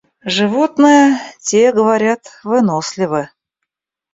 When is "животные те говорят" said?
0.25-2.27